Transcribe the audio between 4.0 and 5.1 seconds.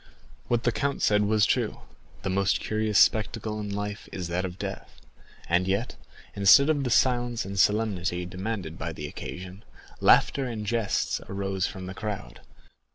is that of death.